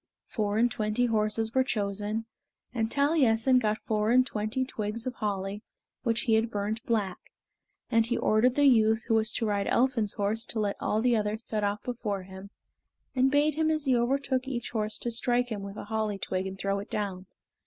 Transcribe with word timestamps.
Four 0.25 0.57
and 0.57 0.71
twenty 0.71 1.05
horses 1.05 1.53
were 1.53 1.63
chosen, 1.63 2.25
and 2.73 2.89
Taliessin 2.89 3.59
got 3.59 3.77
four 3.85 4.09
and 4.09 4.25
twenty 4.25 4.65
twigs 4.65 5.05
of 5.05 5.13
holly 5.13 5.61
which 6.01 6.21
he 6.21 6.33
had 6.33 6.49
burnt 6.49 6.83
black, 6.87 7.19
and 7.91 8.03
he 8.03 8.17
ordered 8.17 8.55
the 8.55 8.65
youth 8.65 9.03
who 9.03 9.13
was 9.13 9.31
to 9.33 9.45
ride 9.45 9.67
Elphin's 9.67 10.13
horse 10.13 10.47
to 10.47 10.59
let 10.59 10.75
all 10.79 11.01
the 11.03 11.15
others 11.15 11.45
set 11.45 11.63
off 11.63 11.83
before 11.83 12.23
him, 12.23 12.49
and 13.15 13.29
bade 13.29 13.53
him 13.53 13.69
as 13.69 13.85
he 13.85 13.95
overtook 13.95 14.47
each 14.47 14.71
horse 14.71 14.97
to 14.97 15.11
strike 15.11 15.49
him 15.49 15.61
with 15.61 15.77
a 15.77 15.85
holly 15.85 16.17
twig 16.17 16.47
and 16.47 16.57
throw 16.57 16.79
it 16.79 16.89
down. 16.89 17.27